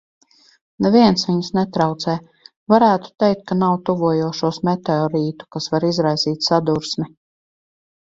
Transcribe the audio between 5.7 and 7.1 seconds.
var izraisīt sadursmi.